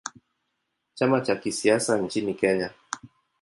[0.93, 2.71] Chama cha kisiasa nchini Kenya.